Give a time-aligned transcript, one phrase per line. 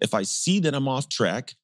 [0.00, 1.54] If I see that I'm off track,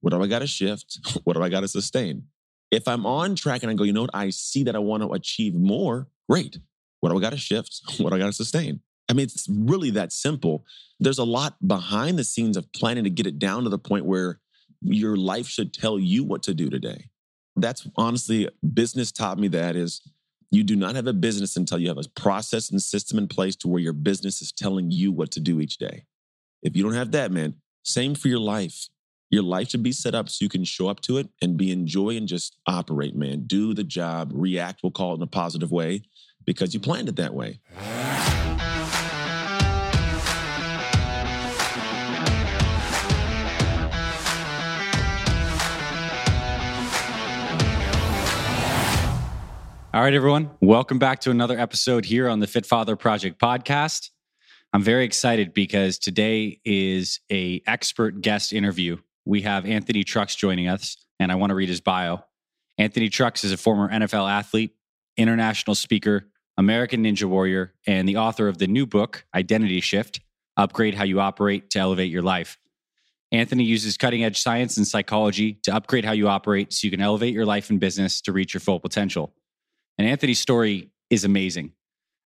[0.00, 0.98] what do I got to shift?
[1.24, 2.24] What do I got to sustain?
[2.70, 5.02] If I'm on track and I go, you know what, I see that I want
[5.02, 6.58] to achieve more, great.
[7.00, 7.80] What do I got to shift?
[7.98, 8.80] What do I got to sustain?
[9.08, 10.66] I mean, it's really that simple.
[11.00, 14.04] There's a lot behind the scenes of planning to get it down to the point
[14.04, 14.40] where
[14.82, 17.08] your life should tell you what to do today.
[17.56, 20.02] That's honestly, business taught me that is
[20.50, 23.56] you do not have a business until you have a process and system in place
[23.56, 26.04] to where your business is telling you what to do each day.
[26.62, 27.54] If you don't have that, man,
[27.88, 28.88] same for your life.
[29.30, 31.70] Your life should be set up so you can show up to it and be
[31.70, 33.44] enjoy and just operate, man.
[33.46, 36.02] Do the job, react, we'll call it in a positive way
[36.44, 37.60] because you planned it that way.
[49.94, 50.50] All right, everyone.
[50.60, 54.10] Welcome back to another episode here on the Fit Father Project podcast.
[54.74, 58.98] I'm very excited because today is a expert guest interview.
[59.24, 62.22] We have Anthony Trucks joining us, and I want to read his bio.
[62.76, 64.72] Anthony Trucks is a former NFL athlete,
[65.16, 66.28] international speaker,
[66.58, 70.20] American Ninja Warrior, and the author of the new book, Identity Shift
[70.58, 72.58] Upgrade How You Operate to Elevate Your Life.
[73.32, 77.00] Anthony uses cutting edge science and psychology to upgrade how you operate so you can
[77.00, 79.34] elevate your life and business to reach your full potential.
[79.96, 81.72] And Anthony's story is amazing.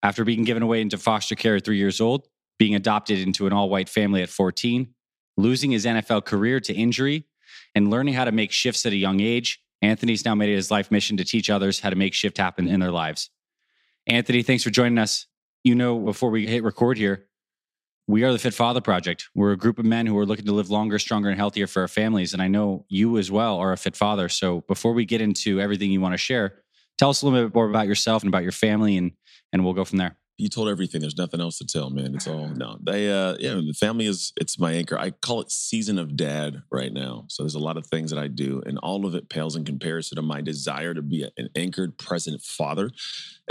[0.02, 2.26] After being given away into foster care at three years old,
[2.58, 4.94] being adopted into an all white family at 14,
[5.36, 7.26] losing his NFL career to injury,
[7.74, 10.70] and learning how to make shifts at a young age, Anthony's now made it his
[10.70, 13.30] life mission to teach others how to make shift happen in their lives.
[14.06, 15.26] Anthony, thanks for joining us.
[15.64, 17.26] You know, before we hit record here,
[18.08, 19.28] we are the Fit Father Project.
[19.34, 21.82] We're a group of men who are looking to live longer, stronger, and healthier for
[21.82, 22.32] our families.
[22.32, 24.28] And I know you as well are a fit father.
[24.28, 26.62] So before we get into everything you want to share,
[26.98, 29.12] tell us a little bit more about yourself and about your family, and
[29.52, 31.00] and we'll go from there you told everything.
[31.00, 32.14] There's nothing else to tell, man.
[32.14, 32.78] It's all no.
[32.82, 34.98] They uh yeah, the family is it's my anchor.
[34.98, 37.24] I call it season of dad right now.
[37.28, 39.64] So there's a lot of things that I do, and all of it pales in
[39.64, 42.90] comparison to my desire to be an anchored, present father.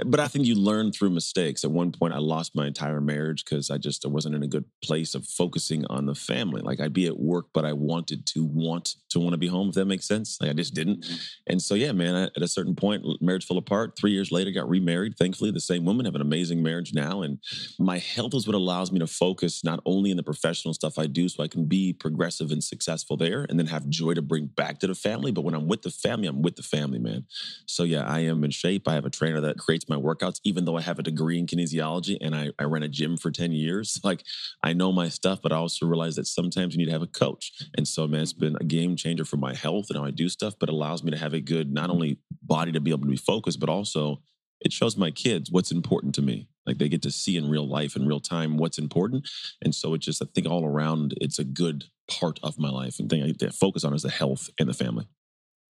[0.06, 1.64] But I think you learn through mistakes.
[1.64, 4.48] At one point, I lost my entire marriage because I just I wasn't in a
[4.48, 6.62] good place of focusing on the family.
[6.62, 9.70] Like I'd be at work, but I wanted to want to want to be home.
[9.70, 11.02] If that makes sense, like I just didn't.
[11.02, 11.16] Mm-hmm.
[11.48, 12.16] And so yeah, man.
[12.16, 13.98] I, at a certain point, marriage fell apart.
[13.98, 15.18] Three years later, got remarried.
[15.18, 17.22] Thankfully, the same woman have an amazing marriage marriage now.
[17.22, 17.40] And
[17.80, 21.08] my health is what allows me to focus not only in the professional stuff I
[21.08, 24.48] do, so I can be progressive and successful there and then have joy to bring
[24.48, 25.32] back to the family.
[25.32, 27.26] But when I'm with the family, I'm with the family, man.
[27.66, 28.88] So yeah, I am in shape.
[28.88, 31.48] I have a trainer that creates my workouts, even though I have a degree in
[31.48, 34.00] kinesiology and I, I ran a gym for 10 years.
[34.12, 34.24] Like
[34.64, 37.08] I know my stuff, but I also realize that sometimes you need to have a
[37.08, 37.54] coach.
[37.78, 40.28] And so, man, it's been a game changer for my health and how I do
[40.28, 43.10] stuff, but allows me to have a good, not only body to be able to
[43.10, 44.22] be focused, but also
[44.62, 46.48] it shows my kids what's important to me.
[46.66, 49.28] Like they get to see in real life in real time what's important.
[49.62, 53.00] And so it just, I think all around, it's a good part of my life.
[53.00, 55.08] And thing I focus on is the health and the family.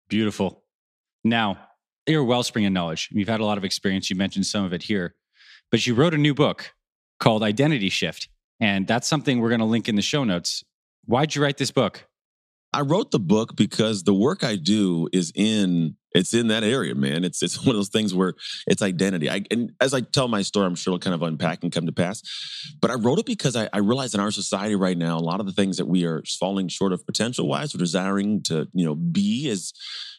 [0.09, 0.63] Beautiful.
[1.23, 1.57] Now,
[2.05, 3.09] you're a wellspring of knowledge.
[3.11, 4.09] You've had a lot of experience.
[4.09, 5.15] You mentioned some of it here,
[5.69, 6.73] but you wrote a new book
[7.19, 8.27] called Identity Shift.
[8.59, 10.63] And that's something we're going to link in the show notes.
[11.05, 12.07] Why'd you write this book?
[12.73, 16.95] I wrote the book because the work I do is in it's in that area,
[16.95, 17.23] man.
[17.23, 18.33] It's it's one of those things where
[18.67, 19.29] it's identity.
[19.29, 21.85] I and as I tell my story, I'm sure it'll kind of unpack and come
[21.85, 22.21] to pass.
[22.81, 25.39] But I wrote it because I, I realize in our society right now, a lot
[25.39, 28.85] of the things that we are falling short of potential wise or desiring to, you
[28.85, 29.73] know, be is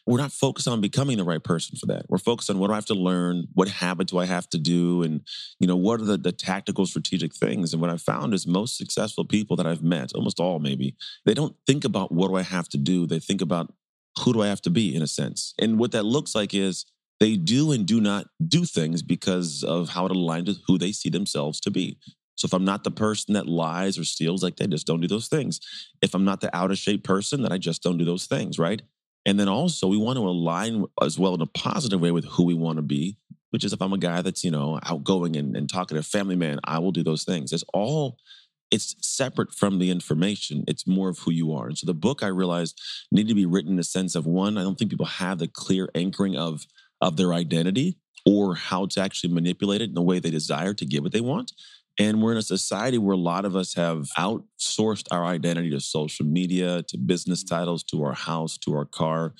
[0.05, 2.05] we're not focused on becoming the right person for that.
[2.09, 4.57] We're focused on what do I have to learn, what habit do I have to
[4.57, 5.21] do, and
[5.59, 7.73] you know, what are the, the tactical strategic things.
[7.73, 11.33] And what I found is most successful people that I've met, almost all maybe, they
[11.33, 13.07] don't think about what do I have to do.
[13.07, 13.73] They think about
[14.19, 15.53] who do I have to be in a sense?
[15.59, 16.85] And what that looks like is
[17.19, 20.91] they do and do not do things because of how it aligns with who they
[20.91, 21.97] see themselves to be.
[22.35, 25.07] So if I'm not the person that lies or steals, like they just don't do
[25.07, 25.59] those things.
[26.01, 28.57] If I'm not the out of shape person, then I just don't do those things,
[28.57, 28.81] right?
[29.25, 32.43] And then also we want to align as well in a positive way with who
[32.43, 33.17] we want to be,
[33.51, 36.35] which is if I'm a guy that's, you know, outgoing and, and talking to family
[36.35, 37.53] man, I will do those things.
[37.53, 38.17] It's all
[38.73, 40.63] it's separate from the information.
[40.67, 41.67] It's more of who you are.
[41.67, 42.81] And so the book I realized
[43.11, 45.47] needed to be written in a sense of one, I don't think people have the
[45.47, 46.65] clear anchoring of
[46.99, 50.85] of their identity or how to actually manipulate it in the way they desire to
[50.85, 51.51] get what they want.
[51.99, 55.79] And we're in a society where a lot of us have outsourced our identity to
[55.79, 57.55] social media, to business mm-hmm.
[57.55, 59.35] titles, to our house, to our car.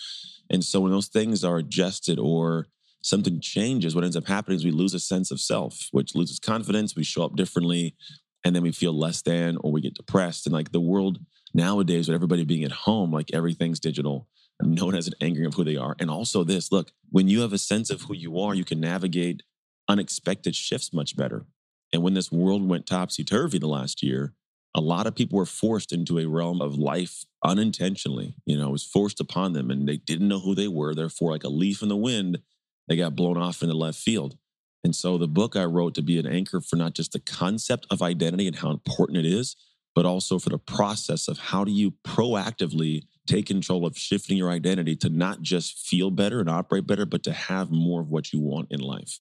[0.51, 2.67] And so when those things are adjusted or
[3.01, 6.37] something changes, what ends up happening is we lose a sense of self, which loses
[6.37, 6.95] confidence.
[6.95, 7.95] We show up differently
[8.43, 10.45] and then we feel less than or we get depressed.
[10.45, 11.19] And like the world
[11.53, 14.27] nowadays, with everybody being at home, like everything's digital.
[14.61, 15.95] No one has an angering of who they are.
[15.99, 18.79] And also this, look, when you have a sense of who you are, you can
[18.79, 19.43] navigate
[19.89, 21.45] unexpected shifts much better.
[21.91, 24.33] And when this world went topsy turvy the last year,
[24.75, 28.35] a lot of people were forced into a realm of life unintentionally.
[28.45, 30.95] You know, it was forced upon them and they didn't know who they were.
[30.95, 32.39] Therefore, like a leaf in the wind,
[32.87, 34.37] they got blown off in the left field.
[34.83, 37.87] And so the book I wrote to be an anchor for not just the concept
[37.89, 39.55] of identity and how important it is,
[39.95, 44.49] but also for the process of how do you proactively take control of shifting your
[44.49, 48.33] identity to not just feel better and operate better, but to have more of what
[48.33, 49.19] you want in life.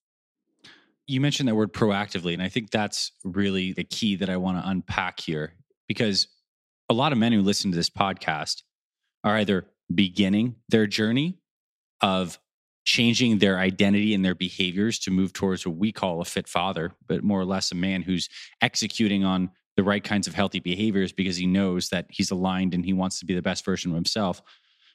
[1.07, 4.63] You mentioned that word proactively, and I think that's really the key that I want
[4.63, 5.55] to unpack here
[5.87, 6.29] because
[6.89, 8.63] a lot of men who listen to this podcast
[9.23, 11.39] are either beginning their journey
[12.01, 12.39] of
[12.85, 16.93] changing their identity and their behaviors to move towards what we call a fit father,
[17.07, 18.29] but more or less a man who's
[18.61, 22.85] executing on the right kinds of healthy behaviors because he knows that he's aligned and
[22.85, 24.43] he wants to be the best version of himself.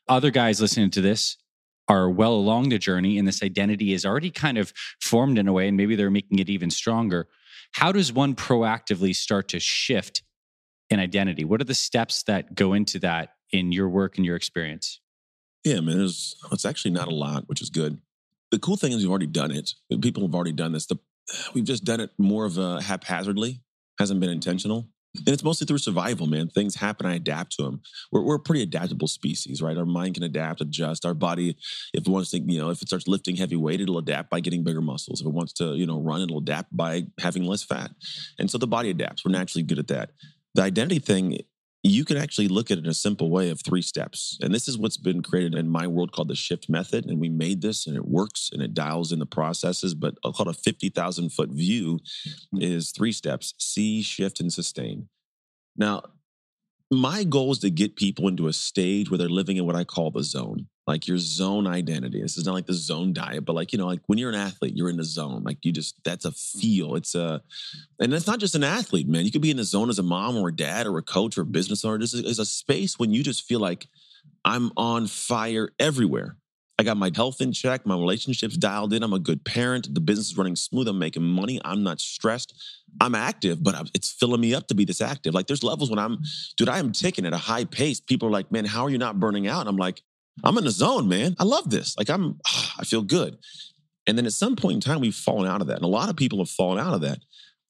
[0.07, 1.37] Other guys listening to this
[1.87, 5.53] are well along the journey and this identity is already kind of formed in a
[5.53, 7.27] way and maybe they're making it even stronger.
[7.73, 10.21] How does one proactively start to shift
[10.89, 11.43] an identity?
[11.43, 14.99] What are the steps that go into that in your work and your experience?
[15.63, 17.99] Yeah, man, it's, oh, it's actually not a lot, which is good.
[18.51, 19.71] The cool thing is we've already done it.
[20.01, 20.85] People have already done this.
[20.85, 20.97] The,
[21.53, 23.61] we've just done it more of a haphazardly
[23.99, 24.87] hasn't been intentional.
[25.15, 26.49] And it's mostly through survival, man.
[26.49, 27.81] Things happen, I adapt to them.
[28.11, 29.77] We're, we're a pretty adaptable species, right?
[29.77, 31.05] Our mind can adapt, adjust.
[31.05, 31.57] Our body,
[31.93, 34.41] if it wants to, you know, if it starts lifting heavy weight, it'll adapt by
[34.41, 35.21] getting bigger muscles.
[35.21, 37.91] If it wants to, you know, run, it'll adapt by having less fat.
[38.37, 39.25] And so the body adapts.
[39.25, 40.11] We're naturally good at that.
[40.53, 41.39] The identity thing
[41.83, 44.37] you can actually look at it in a simple way of three steps.
[44.41, 47.05] And this is what's been created in my world called the shift method.
[47.05, 49.93] And we made this and it works and it dials in the processes.
[49.93, 51.99] But I'll call it a 50,000 foot view
[52.51, 52.61] hmm.
[52.61, 55.07] is three steps see, shift, and sustain.
[55.75, 56.03] Now,
[56.91, 59.83] my goal is to get people into a stage where they're living in what I
[59.83, 62.21] call the zone, like your zone identity.
[62.21, 64.35] This is not like the zone diet, but like, you know, like when you're an
[64.35, 65.43] athlete, you're in the zone.
[65.43, 66.95] Like you just, that's a feel.
[66.95, 67.41] It's a,
[67.99, 69.25] and it's not just an athlete, man.
[69.25, 71.37] You could be in the zone as a mom or a dad or a coach
[71.37, 71.99] or a business owner.
[71.99, 73.87] This is a space when you just feel like
[74.45, 76.37] I'm on fire everywhere.
[76.79, 79.01] I got my health in check, my relationships dialed in.
[79.01, 79.93] I'm a good parent.
[79.93, 80.87] The business is running smooth.
[80.87, 81.59] I'm making money.
[81.65, 82.53] I'm not stressed.
[83.01, 85.33] I'm active, but it's filling me up to be this active.
[85.33, 86.19] Like there's levels when I'm,
[86.55, 87.99] dude, I am ticking at a high pace.
[87.99, 89.61] People are like, man, how are you not burning out?
[89.61, 90.01] And I'm like,
[90.43, 91.35] I'm in the zone, man.
[91.39, 91.97] I love this.
[91.97, 92.39] Like I'm,
[92.77, 93.37] I feel good.
[94.05, 95.77] And then at some point in time, we've fallen out of that.
[95.77, 97.19] And a lot of people have fallen out of that.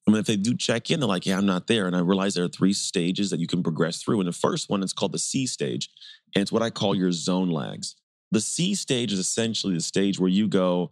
[0.07, 1.87] I mean, if they do check in, they're like, yeah, I'm not there.
[1.87, 4.19] And I realize there are three stages that you can progress through.
[4.21, 5.89] And the first one is called the C stage.
[6.33, 7.95] And it's what I call your zone lags.
[8.31, 10.91] The C stage is essentially the stage where you go,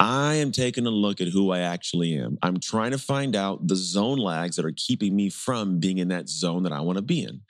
[0.00, 2.38] I am taking a look at who I actually am.
[2.42, 6.08] I'm trying to find out the zone lags that are keeping me from being in
[6.08, 7.40] that zone that I want to be in.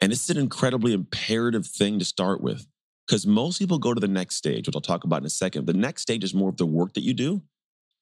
[0.00, 2.66] And it's an incredibly imperative thing to start with
[3.06, 5.66] because most people go to the next stage, which I'll talk about in a second.
[5.66, 7.42] The next stage is more of the work that you do.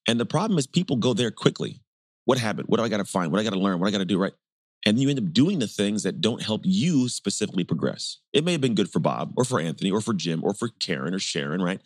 [0.07, 1.81] And the problem is people go there quickly.
[2.25, 2.69] What happened?
[2.69, 3.31] What do I got to find?
[3.33, 3.81] What I got to learn?
[3.81, 4.19] What I got to do?
[4.19, 4.33] Right
[4.87, 8.19] and you end up doing the things that don't help you specifically progress.
[8.33, 10.69] It may have been good for Bob or for Anthony or for Jim or for
[10.81, 11.81] Karen or Sharon, right?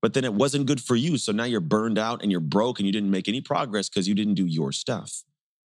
[0.00, 1.18] But then it wasn't good for you.
[1.18, 4.06] So now you're burned out and you're broke and you didn't make any progress because
[4.06, 5.24] you didn't do your stuff.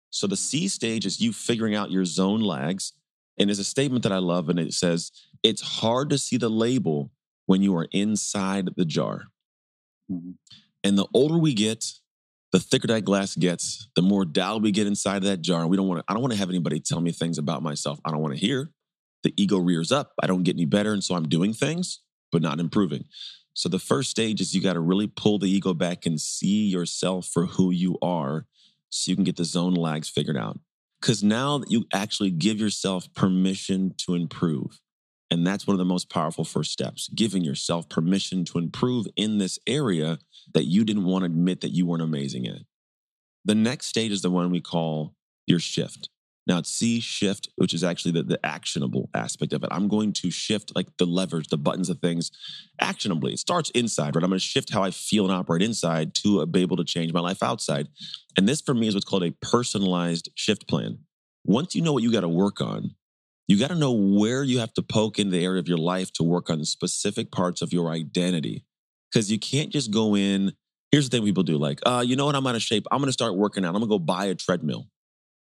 [0.09, 2.93] So the C stage is you figuring out your zone lags.
[3.37, 5.11] And there's a statement that I love, and it says,
[5.45, 7.11] It's hard to see the label
[7.45, 9.25] when you are inside the jar.
[10.11, 10.31] Mm-hmm.
[10.83, 11.85] And the older we get,
[12.51, 15.67] the thicker that glass gets, the more doubt we get inside of that jar.
[15.67, 17.99] We don't want to, I don't want to have anybody tell me things about myself
[18.03, 18.71] I don't want to hear.
[19.21, 20.13] The ego rears up.
[20.19, 20.93] I don't get any better.
[20.93, 21.99] And so I'm doing things,
[22.31, 23.05] but not improving.
[23.53, 26.65] So the first stage is you got to really pull the ego back and see
[26.65, 28.47] yourself for who you are
[28.89, 30.57] so you can get the zone lags figured out.
[30.99, 34.81] Because now that you actually give yourself permission to improve.
[35.31, 39.37] And that's one of the most powerful first steps, giving yourself permission to improve in
[39.37, 40.19] this area
[40.53, 42.61] that you didn't want to admit that you weren't amazing at.
[43.43, 45.15] The next stage is the one we call
[45.47, 46.09] your shift.
[46.47, 49.69] Now it's C shift, which is actually the, the actionable aspect of it.
[49.71, 52.29] I'm going to shift like the levers, the buttons of things
[52.79, 53.33] actionably.
[53.33, 54.23] It starts inside, right?
[54.23, 56.83] I'm going to shift how I feel and operate inside to uh, be able to
[56.83, 57.87] change my life outside.
[58.37, 60.99] And this for me is what's called a personalized shift plan.
[61.43, 62.91] Once you know what you got to work on,
[63.47, 66.11] you got to know where you have to poke in the area of your life
[66.13, 68.65] to work on specific parts of your identity.
[69.11, 70.53] Because you can't just go in.
[70.91, 72.35] Here's the thing people do like, uh, you know what?
[72.35, 72.85] I'm out of shape.
[72.91, 73.69] I'm going to start working out.
[73.69, 74.87] I'm going to go buy a treadmill.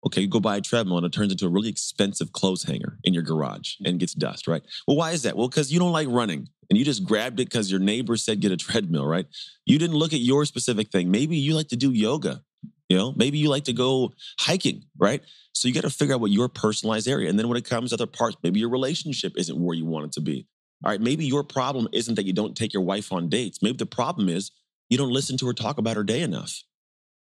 [0.07, 2.99] Okay, you go buy a treadmill and it turns into a really expensive clothes hanger
[3.05, 4.63] in your garage and gets dust, right?
[4.89, 5.37] Well, why is that?
[5.37, 8.41] Well, because you don't like running and you just grabbed it because your neighbor said
[8.41, 9.27] get a treadmill, right?
[9.67, 11.11] You didn't look at your specific thing.
[11.11, 12.43] Maybe you like to do yoga
[12.91, 15.23] you know, maybe you like to go hiking, right?
[15.53, 17.31] So you got to figure out what your personalized area.
[17.31, 20.07] And then when it comes to other parts, maybe your relationship isn't where you want
[20.07, 20.49] it to be.
[20.85, 23.63] All right, maybe your problem isn't that you don't take your wife on dates.
[23.63, 24.51] Maybe the problem is
[24.89, 26.65] you don't listen to her talk about her day enough.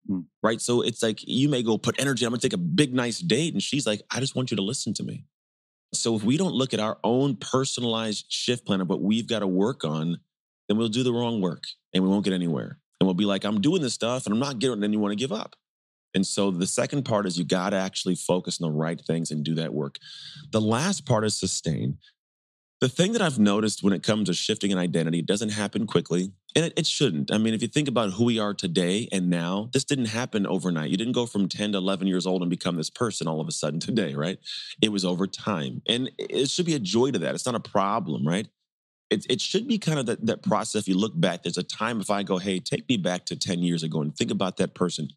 [0.08, 0.22] Hmm.
[0.42, 0.60] Right.
[0.60, 3.54] So it's like you may go put energy, I'm gonna take a big, nice date.
[3.54, 5.26] And she's like, I just want you to listen to me.
[5.94, 9.40] So if we don't look at our own personalized shift plan of what we've got
[9.40, 10.18] to work on,
[10.68, 12.80] then we'll do the wrong work and we won't get anywhere.
[13.02, 14.86] And we'll be like, I'm doing this stuff and I'm not getting it.
[14.86, 15.56] And you want to give up.
[16.14, 19.32] And so the second part is you got to actually focus on the right things
[19.32, 19.98] and do that work.
[20.52, 21.98] The last part is sustain.
[22.80, 25.88] The thing that I've noticed when it comes to shifting an identity, it doesn't happen
[25.88, 26.32] quickly.
[26.56, 27.34] And it, it, shouldn't.
[27.34, 30.46] I mean, if you think about who we are today and now, this didn't happen
[30.46, 30.92] overnight.
[30.92, 33.48] You didn't go from 10 to 11 years old and become this person all of
[33.48, 34.38] a sudden today, right?
[34.80, 35.82] It was over time.
[35.88, 37.34] And it should be a joy to that.
[37.34, 38.48] It's not a problem, right?
[39.12, 40.82] It, it should be kind of that, that process.
[40.82, 43.36] If you look back, there's a time if I go, hey, take me back to
[43.36, 45.10] 10 years ago and think about that person.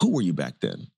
[0.00, 0.88] Who were you back then?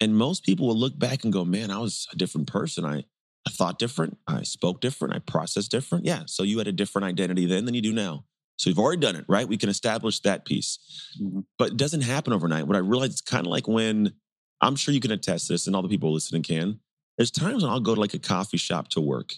[0.00, 2.86] And most people will look back and go, man, I was a different person.
[2.86, 3.04] I,
[3.46, 4.16] I thought different.
[4.26, 5.14] I spoke different.
[5.14, 6.06] I processed different.
[6.06, 6.22] Yeah.
[6.26, 8.24] So you had a different identity then than you do now.
[8.56, 9.48] So we've already done it, right?
[9.48, 10.78] We can establish that piece.
[11.20, 11.40] Mm-hmm.
[11.58, 12.66] But it doesn't happen overnight.
[12.66, 14.14] What I realized it's kind of like when
[14.60, 16.80] I'm sure you can attest this and all the people listening can.
[17.16, 19.34] There's times when I'll go to like a coffee shop to work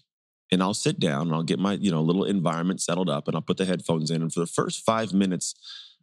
[0.52, 3.35] and I'll sit down and I'll get my, you know, little environment settled up and
[3.35, 4.21] I'll put the headphones in.
[4.21, 5.54] And for the first five minutes,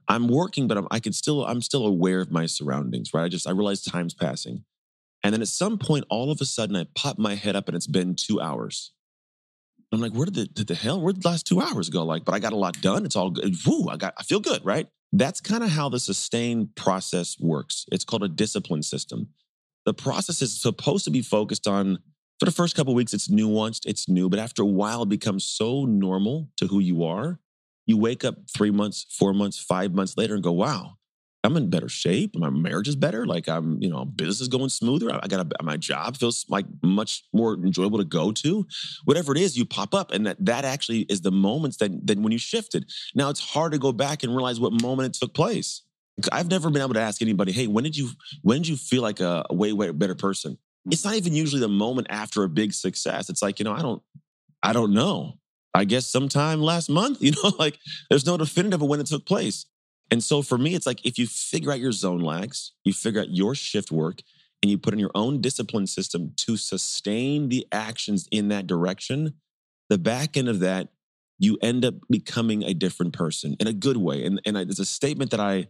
[0.07, 3.23] I'm working, but I'm, I can still, I'm still aware of my surroundings, right?
[3.23, 4.65] I just, I realize time's passing.
[5.23, 7.77] And then at some point, all of a sudden, I pop my head up and
[7.77, 8.91] it's been two hours.
[9.91, 12.03] I'm like, where did the, did the hell, where did the last two hours go?
[12.03, 13.05] Like, but I got a lot done.
[13.05, 13.55] It's all good.
[13.67, 14.87] Woo, I got, I feel good, right?
[15.11, 17.85] That's kind of how the sustain process works.
[17.91, 19.29] It's called a discipline system.
[19.85, 21.99] The process is supposed to be focused on,
[22.39, 25.45] for the first couple weeks, it's nuanced, it's new, but after a while, it becomes
[25.45, 27.39] so normal to who you are.
[27.85, 30.99] You wake up three months, four months, five months later and go, wow,
[31.43, 32.35] I'm in better shape.
[32.35, 33.25] My marriage is better.
[33.25, 35.09] Like I'm, you know, business is going smoother.
[35.11, 38.67] I got a, my job feels like much more enjoyable to go to.
[39.05, 42.19] Whatever it is, you pop up, and that that actually is the moments that that
[42.19, 42.89] when you shifted.
[43.15, 45.81] Now it's hard to go back and realize what moment it took place.
[46.31, 48.09] I've never been able to ask anybody, "Hey, when did you
[48.41, 51.61] when did you feel like a, a way way better person?" It's not even usually
[51.61, 53.29] the moment after a big success.
[53.29, 54.01] It's like you know, I don't,
[54.63, 55.35] I don't know.
[55.73, 57.77] I guess sometime last month, you know, like
[58.09, 59.65] there's no definitive of when it took place.
[60.11, 63.21] And so for me, it's like if you figure out your zone lags, you figure
[63.21, 64.21] out your shift work,
[64.61, 69.33] and you put in your own discipline system to sustain the actions in that direction,
[69.89, 70.89] the back end of that,
[71.37, 74.25] you end up becoming a different person in a good way.
[74.25, 75.67] And, and I, there's a statement that I,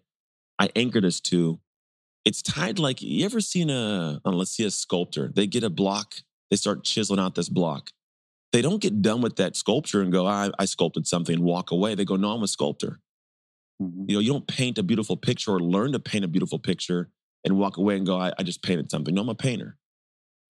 [0.57, 1.59] I anchor this to.
[2.25, 5.31] It's tied like you ever seen a, let's see a sculptor.
[5.33, 6.15] They get a block,
[6.49, 7.91] they start chiseling out this block.
[8.51, 11.71] They don't get done with that sculpture and go, I, I sculpted something and walk
[11.71, 11.93] away.
[11.93, 12.99] They go, no, I'm a sculptor.
[13.81, 14.05] Mm-hmm.
[14.07, 17.09] You know, you don't paint a beautiful picture or learn to paint a beautiful picture
[17.45, 19.13] and walk away and go, I, I just painted something.
[19.13, 19.77] No, I'm a painter.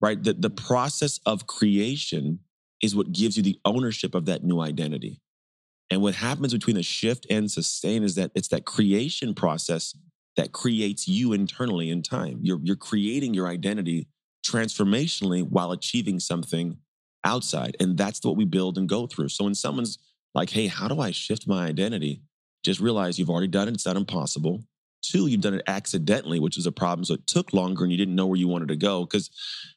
[0.00, 0.22] Right?
[0.22, 2.40] The, the process of creation
[2.82, 5.20] is what gives you the ownership of that new identity.
[5.90, 9.94] And what happens between the shift and sustain is that it's that creation process
[10.36, 12.38] that creates you internally in time.
[12.42, 14.08] You're, you're creating your identity
[14.44, 16.76] transformationally while achieving something
[17.24, 17.76] outside.
[17.80, 19.30] And that's what we build and go through.
[19.30, 19.98] So when someone's
[20.34, 22.22] like, hey, how do I shift my identity?
[22.62, 23.74] Just realize you've already done it.
[23.74, 24.64] It's not impossible.
[25.04, 27.04] Two, you've done it accidentally, which is a problem.
[27.04, 29.04] So it took longer and you didn't know where you wanted to go.
[29.04, 29.30] Because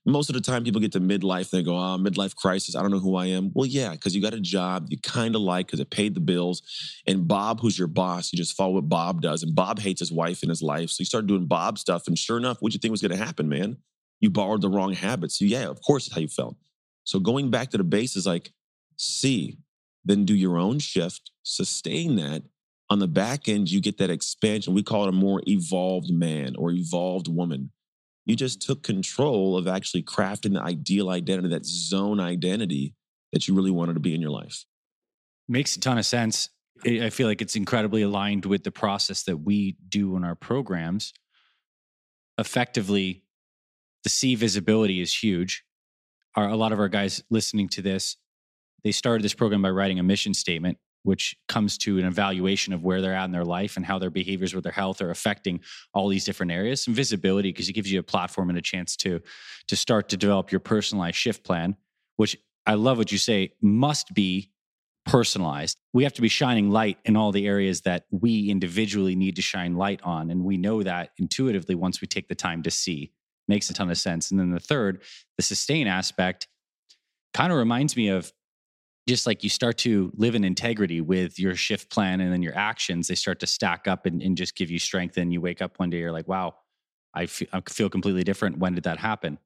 [0.06, 2.76] most of the time people get to midlife, they go, oh, midlife crisis.
[2.76, 3.52] I don't know who I am.
[3.54, 6.22] Well, yeah, because you got a job you kind of like because it paid the
[6.22, 6.62] bills.
[7.06, 9.44] And Bob, who's your boss, you just follow what Bob does.
[9.44, 10.90] And Bob hates his wife and his life.
[10.92, 12.08] So you start doing Bob stuff.
[12.08, 13.78] And sure enough, what you think was going to happen, man?
[14.20, 15.38] You borrowed the wrong habits.
[15.38, 16.56] So yeah, of course, it's how you felt.
[17.04, 18.54] So going back to the base is like,
[18.98, 19.58] see,
[20.06, 22.44] then do your own shift, sustain that,
[22.90, 24.74] on the back end, you get that expansion.
[24.74, 27.72] We call it a more evolved man or evolved woman.
[28.26, 32.94] You just took control of actually crafting the ideal identity, that zone identity
[33.34, 34.66] that you really wanted to be in your life.
[35.48, 36.50] Makes a ton of sense.
[36.86, 41.14] I feel like it's incredibly aligned with the process that we do in our programs.
[42.38, 43.24] Effectively,
[44.04, 45.64] the C visibility is huge.
[46.36, 48.18] Our, a lot of our guys listening to this,
[48.84, 50.78] they started this program by writing a mission statement
[51.08, 54.10] which comes to an evaluation of where they're at in their life and how their
[54.10, 55.62] behaviors with their health are affecting
[55.94, 56.84] all these different areas.
[56.84, 59.22] Some visibility because it gives you a platform and a chance to
[59.68, 61.78] to start to develop your personalized shift plan,
[62.18, 62.36] which
[62.66, 64.52] I love what you say must be
[65.06, 65.80] personalized.
[65.94, 69.42] We have to be shining light in all the areas that we individually need to
[69.42, 70.30] shine light on.
[70.30, 73.14] And we know that intuitively once we take the time to see.
[73.48, 74.30] Makes a ton of sense.
[74.30, 75.04] And then the third,
[75.38, 76.50] the sustain aspect,
[77.34, 78.34] kind of reminds me of
[79.08, 82.56] just like you start to live in integrity with your shift plan and then your
[82.56, 85.18] actions, they start to stack up and, and just give you strength.
[85.18, 86.56] And you wake up one day, you're like, wow,
[87.14, 88.58] I feel, I feel completely different.
[88.60, 89.40] When did that happen?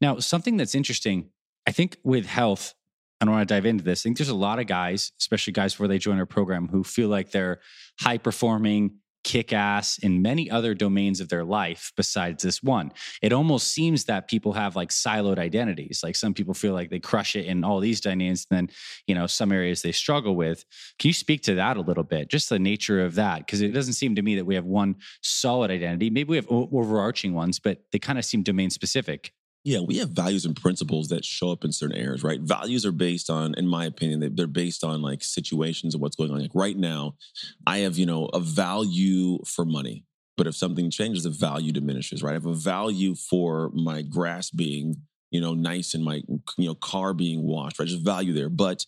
[0.00, 1.28] Now, something that's interesting,
[1.66, 2.74] I think with health,
[3.20, 4.00] I don't want to dive into this.
[4.00, 6.82] I think there's a lot of guys, especially guys before they join our program, who
[6.82, 7.60] feel like they're
[8.00, 12.92] high performing kick ass in many other domains of their life besides this one.
[13.20, 16.00] It almost seems that people have like siloed identities.
[16.02, 18.74] Like some people feel like they crush it in all these dynamics, and then,
[19.06, 20.64] you know, some areas they struggle with.
[20.98, 22.28] Can you speak to that a little bit?
[22.28, 23.38] Just the nature of that?
[23.38, 26.10] Because it doesn't seem to me that we have one solid identity.
[26.10, 29.32] Maybe we have overarching ones, but they kind of seem domain specific.
[29.64, 32.40] Yeah, we have values and principles that show up in certain areas, right?
[32.40, 36.32] Values are based on, in my opinion, they're based on like situations of what's going
[36.32, 36.40] on.
[36.40, 37.14] Like right now,
[37.64, 40.04] I have, you know, a value for money.
[40.36, 42.30] But if something changes, the value diminishes, right?
[42.30, 44.96] I have a value for my grass being,
[45.30, 46.22] you know, nice and my,
[46.58, 47.86] you know, car being washed, right?
[47.86, 48.48] Just value there.
[48.48, 48.84] But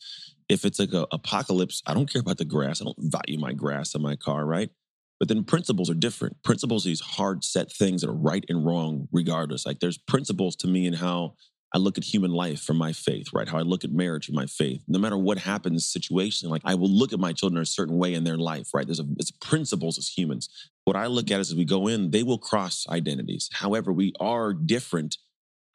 [0.49, 2.81] if it's like a apocalypse, I don't care about the grass.
[2.81, 4.71] I don't value my grass and my car, right?
[5.19, 6.43] But then principles are different.
[6.43, 9.65] Principles are these hard set things that are right and wrong, regardless.
[9.65, 11.35] Like there's principles to me in how
[11.75, 13.49] I look at human life from my faith, right?
[13.49, 14.85] How I look at marriage from my faith.
[14.87, 18.15] No matter what happens situation, like I will look at my children a certain way
[18.15, 18.87] in their life, right?
[18.87, 20.49] There's a it's principles as humans.
[20.85, 23.51] What I look at is as we go in, they will cross identities.
[23.53, 25.17] However, we are different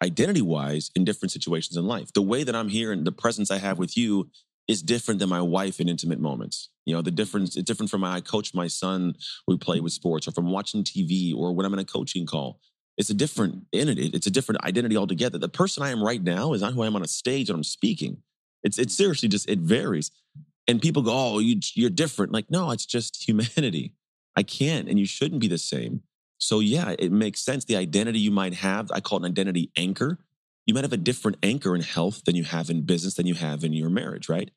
[0.01, 2.13] identity wise in different situations in life.
[2.13, 4.29] The way that I'm here and the presence I have with you
[4.69, 6.69] is different than my wife in intimate moments.
[6.85, 9.15] You know, the difference, it's different from I coach my son,
[9.47, 12.61] we play with sports, or from watching TV, or when I'm in a coaching call.
[12.95, 14.11] It's a different entity.
[14.13, 15.39] It's a different identity altogether.
[15.39, 17.57] The person I am right now is not who I am on a stage and
[17.57, 18.21] I'm speaking.
[18.61, 20.11] It's it's seriously just it varies.
[20.67, 23.95] And people go, "Oh, you you're different." Like, no, it's just humanity.
[24.35, 26.03] I can't, and you shouldn't be the same.
[26.37, 27.65] So yeah, it makes sense.
[27.65, 30.19] The identity you might have, I call it an identity anchor.
[30.67, 33.33] You might have a different anchor in health than you have in business than you
[33.33, 34.51] have in your marriage, right?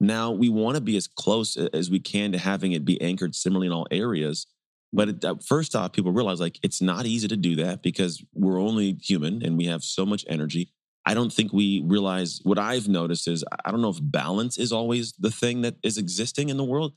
[0.00, 3.34] Now we want to be as close as we can to having it be anchored
[3.34, 4.46] similarly in all areas.
[4.92, 8.60] But it, first off, people realize like it's not easy to do that because we're
[8.60, 10.70] only human and we have so much energy.
[11.04, 14.72] I don't think we realize what I've noticed is I don't know if balance is
[14.72, 16.94] always the thing that is existing in the world.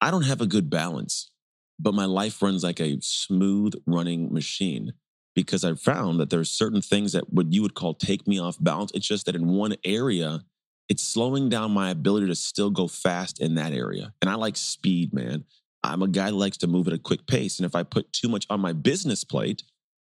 [0.00, 1.30] I don't have a good balance,
[1.78, 4.92] but my life runs like a smooth running machine
[5.34, 8.40] because I've found that there are certain things that what you would call take me
[8.40, 8.90] off balance.
[8.92, 10.40] It's just that in one area,
[10.88, 14.12] it's slowing down my ability to still go fast in that area.
[14.22, 15.44] And I like speed, man.
[15.84, 17.58] I'm a guy that likes to move at a quick pace.
[17.58, 19.62] And if I put too much on my business plate,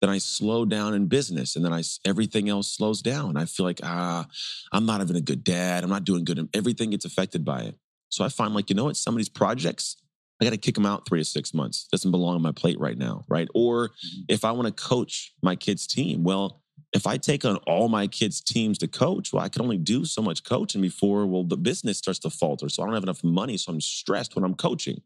[0.00, 3.36] then I slow down in business and then I everything else slows down.
[3.36, 4.26] I feel like, ah,
[4.72, 5.82] I'm not even a good dad.
[5.82, 6.38] I'm not doing good.
[6.38, 7.76] And everything gets affected by it.
[8.10, 9.96] So I find like, you know what, some of these projects,
[10.40, 11.88] I got to kick them out three to six months.
[11.90, 13.24] Doesn't belong on my plate right now.
[13.28, 13.48] Right.
[13.54, 14.22] Or mm-hmm.
[14.28, 16.62] if I want to coach my kids' team, well,
[16.96, 20.04] if I take on all my kids' teams to coach, well, I can only do
[20.04, 22.68] so much coaching before, well, the business starts to falter.
[22.68, 23.58] So I don't have enough money.
[23.58, 25.02] So I'm stressed when I'm coaching.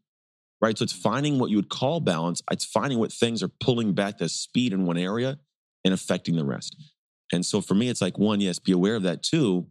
[0.61, 0.77] Right.
[0.77, 2.41] So it's finding what you would call balance.
[2.49, 5.39] It's finding what things are pulling back the speed in one area
[5.83, 6.77] and affecting the rest.
[7.33, 9.67] And so for me, it's like one, yes, be aware of that too.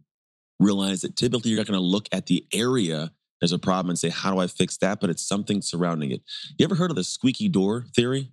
[0.59, 3.97] Realize that typically you're not going to look at the area as a problem and
[3.97, 4.99] say, how do I fix that?
[4.99, 6.21] But it's something surrounding it.
[6.57, 8.31] You ever heard of the squeaky door theory?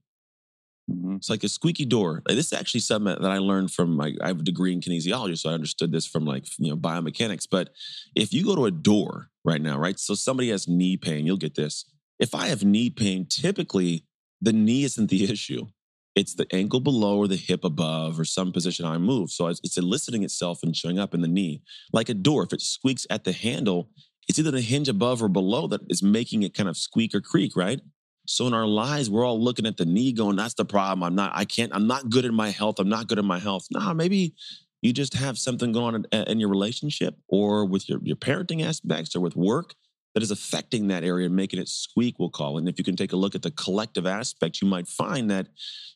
[0.91, 1.17] Mm-hmm.
[1.17, 2.23] It's like a squeaky door.
[2.27, 4.15] Like, this is actually something that I learned from my.
[4.23, 7.47] I have a degree in kinesiology, so I understood this from like you know biomechanics.
[7.51, 7.71] But
[8.15, 9.99] if you go to a door right now, right?
[9.99, 11.85] So somebody has knee pain, you'll get this.
[12.19, 14.05] If I have knee pain, typically
[14.41, 15.67] the knee isn't the issue.
[16.15, 19.31] It's the ankle below or the hip above or some position I move.
[19.31, 21.63] So it's eliciting itself and showing up in the knee.
[21.93, 23.91] Like a door, if it squeaks at the handle,
[24.27, 27.21] it's either the hinge above or below that is making it kind of squeak or
[27.21, 27.81] creak, right?
[28.29, 31.03] So in our lives, we're all looking at the knee going, that's the problem.
[31.03, 32.79] I'm not, I can't, I'm not good in my health.
[32.79, 33.67] I'm not good in my health.
[33.71, 34.35] Nah, maybe
[34.83, 38.63] you just have something going on in, in your relationship or with your, your parenting
[38.63, 39.75] aspects or with work
[40.15, 42.59] that is affecting that area and making it squeak, we'll call.
[42.59, 45.47] And if you can take a look at the collective aspect, you might find that,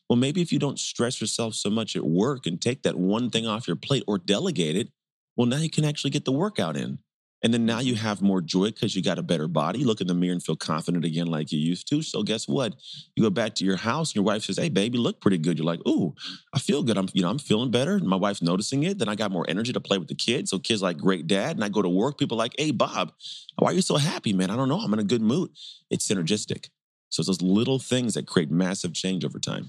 [0.09, 3.29] well, maybe if you don't stress yourself so much at work and take that one
[3.29, 4.89] thing off your plate or delegate it,
[5.35, 6.97] well, now you can actually get the workout in.
[7.43, 8.05] And then now you mm-hmm.
[8.05, 9.83] have more joy because you got a better body.
[9.83, 12.01] Look in the mirror and feel confident again like you used to.
[12.01, 12.73] So guess what?
[13.15, 15.57] You go back to your house and your wife says, Hey, baby, look pretty good.
[15.57, 16.15] You're like, Ooh,
[16.53, 16.97] I feel good.
[16.97, 17.99] I'm, you know, I'm feeling better.
[17.99, 18.97] My wife's noticing it.
[18.97, 20.51] Then I got more energy to play with the kids.
[20.51, 21.57] So kids like, great dad.
[21.57, 22.17] And I go to work.
[22.17, 23.11] People like, Hey, Bob,
[23.59, 24.49] why are you so happy, man?
[24.49, 24.79] I don't know.
[24.79, 25.51] I'm in a good mood.
[25.89, 26.69] It's synergistic.
[27.09, 29.67] So it's those little things that create massive change over time.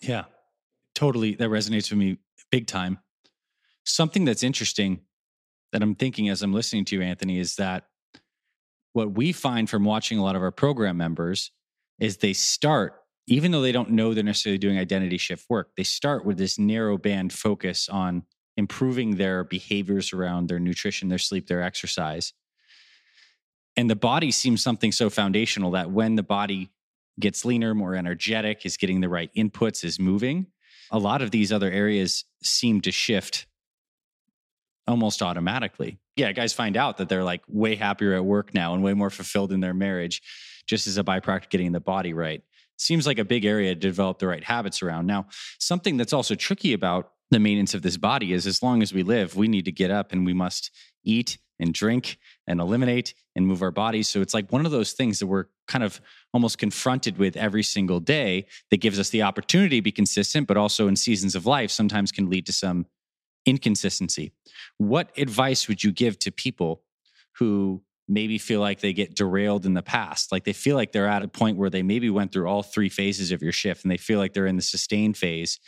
[0.00, 0.24] Yeah,
[0.94, 1.34] totally.
[1.34, 2.18] That resonates with me
[2.50, 3.00] big time.
[3.84, 5.00] Something that's interesting
[5.76, 7.84] that I'm thinking as I'm listening to you, Anthony, is that
[8.94, 11.50] what we find from watching a lot of our program members
[12.00, 12.94] is they start,
[13.26, 16.58] even though they don't know they're necessarily doing identity shift work, they start with this
[16.58, 18.22] narrow band focus on
[18.56, 22.32] improving their behaviors around their nutrition, their sleep, their exercise.
[23.76, 26.70] And the body seems something so foundational that when the body
[27.20, 30.46] gets leaner, more energetic, is getting the right inputs, is moving,
[30.90, 33.46] a lot of these other areas seem to shift
[34.86, 35.98] almost automatically.
[36.16, 39.10] Yeah, guys find out that they're like way happier at work now and way more
[39.10, 40.22] fulfilled in their marriage.
[40.66, 42.42] just as a byproduct of getting the body right.
[42.76, 45.06] Seems like a big area to develop the right habits around.
[45.06, 45.26] Now,
[45.58, 49.02] something that's also tricky about the maintenance of this body is as long as we
[49.02, 50.70] live, we need to get up and we must
[51.04, 54.08] eat and drink and eliminate and move our bodies.
[54.08, 56.00] So it's like one of those things that we're kind of
[56.34, 60.56] almost confronted with every single day that gives us the opportunity to be consistent, but
[60.56, 62.86] also in seasons of life sometimes can lead to some
[63.46, 64.32] inconsistency.
[64.78, 66.82] What advice would you give to people
[67.38, 70.30] who maybe feel like they get derailed in the past?
[70.32, 72.88] Like they feel like they're at a point where they maybe went through all three
[72.88, 75.58] phases of your shift and they feel like they're in the sustained phase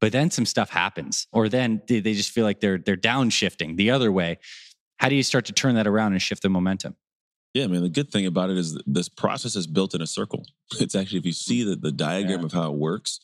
[0.00, 3.90] but then some stuff happens or then they just feel like they're they're downshifting the
[3.90, 4.38] other way
[4.98, 6.94] how do you start to turn that around and shift the momentum
[7.54, 10.06] yeah, I mean, The good thing about it is this process is built in a
[10.06, 10.44] circle.
[10.80, 12.44] It's actually, if you see the, the diagram yeah.
[12.44, 13.20] of how it works,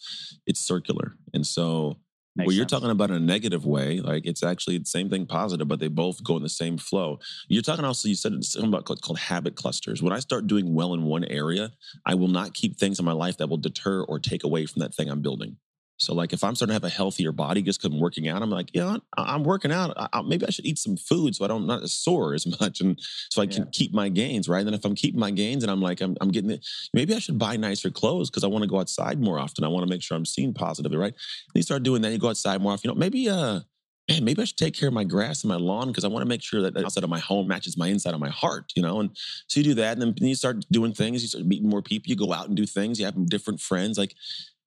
[0.46, 1.12] it's circular.
[1.34, 1.98] And so,
[2.36, 5.24] Makes where you're talking about in a negative way, like it's actually the same thing
[5.24, 7.20] positive, but they both go in the same flow.
[7.48, 10.02] You're talking also, you said something about called, called habit clusters.
[10.02, 11.70] When I start doing well in one area,
[12.04, 14.80] I will not keep things in my life that will deter or take away from
[14.80, 15.58] that thing I'm building.
[15.96, 18.42] So like if I'm starting to have a healthier body just because I'm working out,
[18.42, 19.94] I'm like, yeah, I'm working out.
[19.96, 23.00] I, maybe I should eat some food so I don't not sore as much, and
[23.30, 23.68] so I can yeah.
[23.72, 24.48] keep my gains.
[24.48, 24.58] Right.
[24.58, 26.66] And then if I'm keeping my gains and I'm like, I'm, I'm getting it.
[26.92, 29.64] Maybe I should buy nicer clothes because I want to go outside more often.
[29.64, 30.98] I want to make sure I'm seen positively.
[30.98, 31.14] Right.
[31.14, 32.90] And you start doing that, you go outside more often.
[32.90, 33.60] You know, maybe uh,
[34.08, 36.22] man, maybe I should take care of my grass and my lawn because I want
[36.22, 38.72] to make sure that the outside of my home matches my inside of my heart,
[38.74, 39.00] you know?
[39.00, 39.10] And
[39.46, 42.10] so you do that, and then you start doing things, you start meeting more people,
[42.10, 43.96] you go out and do things, you have different friends.
[43.96, 44.14] Like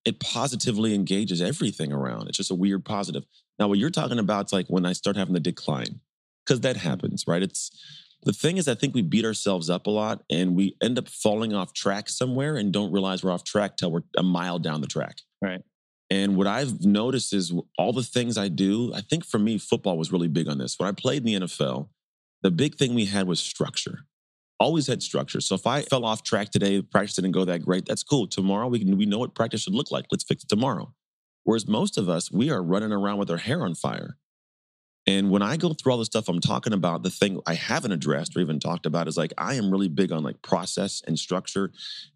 [0.07, 2.29] it positively engages everything around.
[2.29, 3.25] It's just a weird positive.
[3.59, 5.99] Now, what you're talking about is like when I start having the decline,
[6.45, 7.43] because that happens, right?
[7.43, 7.71] It's
[8.23, 11.09] the thing is, I think we beat ourselves up a lot and we end up
[11.09, 14.79] falling off track somewhere and don't realize we're off track till we're a mile down
[14.79, 15.17] the track.
[15.41, 15.61] Right.
[16.09, 19.97] And what I've noticed is all the things I do, I think for me, football
[19.97, 20.79] was really big on this.
[20.79, 21.89] When I played in the NFL,
[22.43, 24.05] the big thing we had was structure
[24.59, 25.41] always had structure.
[25.41, 28.27] So if I fell off track today, practice didn't go that great, that's cool.
[28.27, 30.05] Tomorrow we can, we know what practice should look like.
[30.11, 30.93] Let's fix it tomorrow.
[31.43, 34.17] Whereas most of us, we are running around with our hair on fire.
[35.07, 37.93] And when I go through all the stuff I'm talking about, the thing I haven't
[37.93, 41.17] addressed or even talked about is like I am really big on like process and
[41.17, 41.71] structure.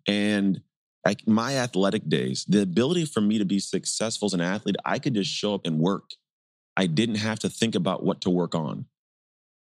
[0.07, 0.61] And
[1.05, 4.99] like my athletic days, the ability for me to be successful as an athlete, I
[4.99, 6.11] could just show up and work.
[6.75, 8.85] I didn't have to think about what to work on.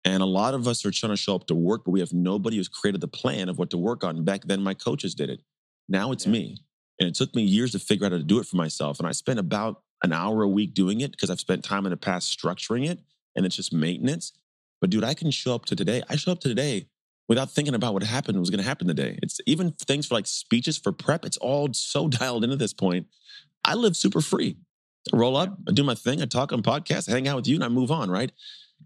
[0.05, 2.13] And a lot of us are trying to show up to work, but we have
[2.13, 4.23] nobody who's created the plan of what to work on.
[4.23, 5.41] Back then, my coaches did it.
[5.89, 6.31] Now it's yeah.
[6.31, 6.57] me.
[6.99, 8.99] And it took me years to figure out how to do it for myself.
[8.99, 11.91] And I spent about an hour a week doing it because I've spent time in
[11.91, 12.99] the past structuring it
[13.35, 14.33] and it's just maintenance.
[14.81, 16.03] But dude, I can show up to today.
[16.09, 16.87] I show up to today
[17.27, 19.19] without thinking about what happened was going to happen today.
[19.21, 21.25] It's even things for like speeches for prep.
[21.25, 23.07] It's all so dialed in into this point.
[23.63, 24.57] I live super free.
[25.13, 27.47] I roll up, I do my thing, I talk on podcasts, I hang out with
[27.47, 28.31] you, and I move on, right?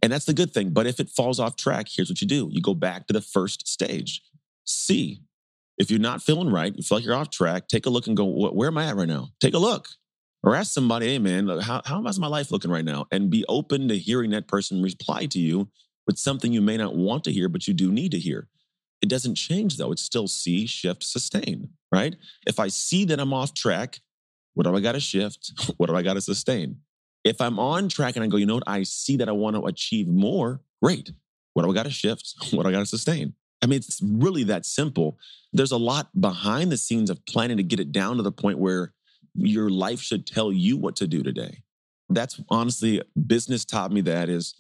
[0.04, 0.72] And that's the good thing.
[0.72, 3.22] But if it falls off track, here's what you do you go back to the
[3.22, 4.22] first stage.
[4.66, 5.22] C.
[5.78, 8.16] If you're not feeling right, you feel like you're off track, take a look and
[8.16, 9.30] go, where am I at right now?
[9.40, 9.88] Take a look.
[10.44, 13.08] Or ask somebody, hey man, how, how is my life looking right now?
[13.12, 15.70] And be open to hearing that person reply to you
[16.06, 18.50] with something you may not want to hear, but you do need to hear.
[19.02, 19.94] It doesn't change though.
[19.94, 22.16] It's still C, shift, sustain, right?
[22.46, 24.02] If I see that I'm off track,
[24.54, 25.54] what do I got to shift?
[25.78, 26.82] What do I got to sustain?
[27.24, 29.56] If I'm on track and I go, you know what, I see that I want
[29.56, 31.12] to achieve more, great.
[31.54, 32.36] What do I got to shift?
[32.52, 33.34] What do I got to sustain?
[33.62, 35.18] I mean, it's really that simple.
[35.54, 38.60] There's a lot behind the scenes of planning to get it down to the point
[38.60, 38.94] where
[39.36, 41.64] your life should tell you what to do today.
[42.10, 44.54] That's honestly, business taught me that is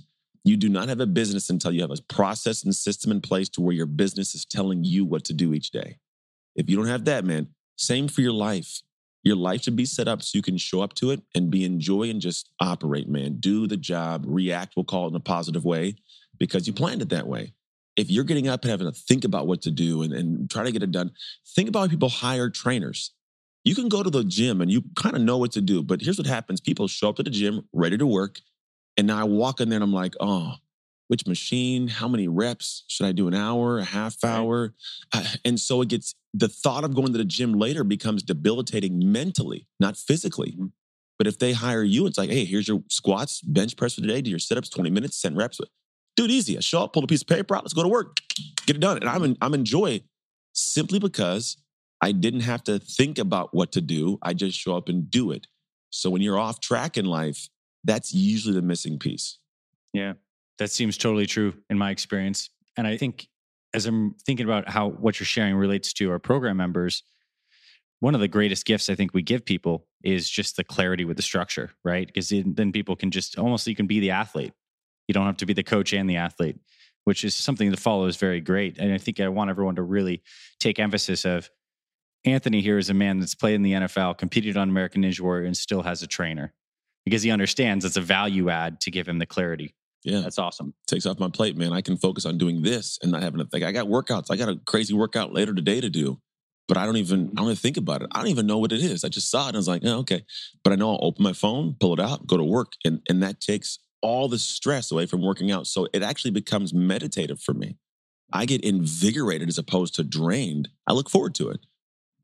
[0.45, 3.49] you do not have a business until you have a process and system in place
[3.49, 5.97] to where your business is telling you what to do each day.
[6.55, 8.81] If you don't have that, man, same for your life.
[9.23, 11.63] Your life should be set up so you can show up to it and be
[11.63, 13.37] in joy and just operate, man.
[13.39, 15.95] Do the job, react, we'll call it in a positive way
[16.37, 17.53] because you planned it that way.
[17.95, 20.63] If you're getting up and having to think about what to do and, and try
[20.63, 21.11] to get it done,
[21.55, 23.11] think about people hire trainers.
[23.63, 26.01] You can go to the gym and you kind of know what to do, but
[26.01, 28.39] here's what happens people show up to the gym ready to work.
[28.97, 30.55] And now I walk in there and I'm like, oh,
[31.07, 32.83] which machine, how many reps?
[32.87, 34.73] Should I do an hour, a half hour?
[35.11, 39.11] Uh, and so it gets the thought of going to the gym later becomes debilitating
[39.11, 40.51] mentally, not physically.
[40.51, 40.67] Mm-hmm.
[41.17, 44.21] But if they hire you, it's like, hey, here's your squats, bench press for today,
[44.21, 45.59] do your sit ups, 20 minutes, 10 reps.
[46.15, 46.57] Dude, easy.
[46.57, 48.17] I show up, pull a piece of paper out, let's go to work,
[48.65, 48.97] get it done.
[48.97, 50.01] And I'm, in, I'm enjoy
[50.53, 51.57] simply because
[52.01, 54.17] I didn't have to think about what to do.
[54.21, 55.47] I just show up and do it.
[55.91, 57.49] So when you're off track in life,
[57.83, 59.37] that's usually the missing piece.
[59.93, 60.13] Yeah.
[60.59, 62.49] That seems totally true in my experience.
[62.77, 63.27] And I think
[63.73, 67.03] as I'm thinking about how what you're sharing relates to our program members,
[67.99, 71.17] one of the greatest gifts I think we give people is just the clarity with
[71.17, 72.05] the structure, right?
[72.05, 74.53] Because then people can just almost you can be the athlete.
[75.07, 76.57] You don't have to be the coach and the athlete.
[77.05, 78.77] which is something that follows very great.
[78.77, 80.21] And I think I want everyone to really
[80.59, 81.49] take emphasis of
[82.25, 85.45] Anthony here is a man that's played in the NFL, competed on American Ninja Warrior,
[85.45, 86.53] and still has a trainer
[87.03, 89.75] because he understands it's a value add to give him the clarity.
[90.03, 90.19] Yeah.
[90.19, 90.73] That's awesome.
[90.87, 91.73] Takes off my plate, man.
[91.73, 93.63] I can focus on doing this and not having to think.
[93.63, 94.27] I got workouts.
[94.29, 96.19] I got a crazy workout later today to do,
[96.67, 98.09] but I don't even, I don't even think about it.
[98.11, 99.03] I don't even know what it is.
[99.03, 100.23] I just saw it and I was like, oh, okay.
[100.63, 102.73] But I know I'll open my phone, pull it out, go to work.
[102.83, 105.65] And, and that takes all the stress away from working out.
[105.67, 107.77] So it actually becomes meditative for me.
[108.33, 110.69] I get invigorated as opposed to drained.
[110.87, 111.59] I look forward to it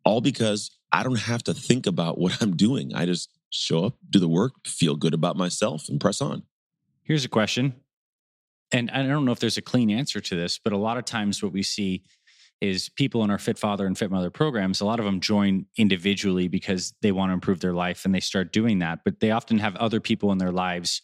[0.03, 2.93] all because I don't have to think about what I'm doing.
[2.93, 6.43] I just show up, do the work, feel good about myself, and press on.
[7.09, 7.73] Here's a question.
[8.71, 11.05] And I don't know if there's a clean answer to this, but a lot of
[11.05, 12.03] times what we see
[12.61, 15.65] is people in our Fit Father and Fit Mother programs, a lot of them join
[15.75, 18.99] individually because they want to improve their life and they start doing that.
[19.03, 21.01] But they often have other people in their lives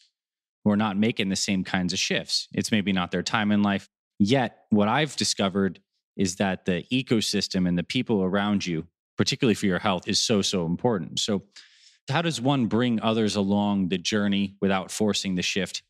[0.64, 2.50] who are not making the same kinds of shifts.
[2.54, 3.90] It's maybe not their time in life.
[4.20, 5.80] Yet, what I've discovered
[6.16, 8.86] is that the ecosystem and the people around you,
[9.18, 11.20] particularly for your health, is so, so important.
[11.20, 11.46] So,
[12.12, 15.82] how does one bring others along the journey without forcing the shift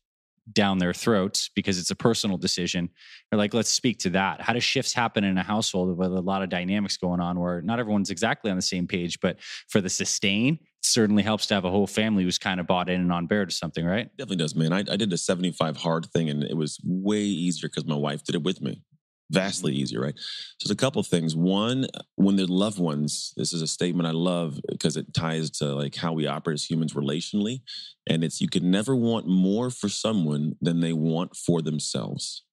[0.52, 2.88] down their throats because it's a personal decision.
[3.32, 4.40] Or like, let's speak to that.
[4.40, 7.62] How do shifts happen in a household with a lot of dynamics going on where
[7.62, 11.54] not everyone's exactly on the same page, but for the sustain, it certainly helps to
[11.54, 14.08] have a whole family who's kind of bought in and on board to something, right?
[14.16, 14.72] Definitely does, man.
[14.72, 18.22] I, I did a 75 hard thing and it was way easier because my wife
[18.22, 18.82] did it with me
[19.30, 19.82] vastly Mm-hmm.
[19.82, 20.14] easier, right?
[20.16, 21.34] So there's a couple of things.
[21.34, 21.86] One,
[22.16, 25.94] when they're loved ones, this is a statement I love because it ties to like
[25.94, 27.62] how we operate as humans relationally.
[28.06, 32.44] And it's you can never want more for someone than they want for themselves.